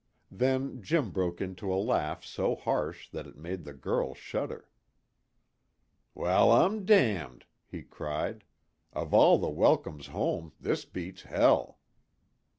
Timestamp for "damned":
6.85-7.45